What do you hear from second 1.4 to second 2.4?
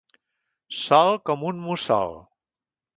un mussol.